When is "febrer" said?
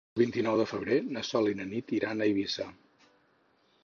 0.69-0.95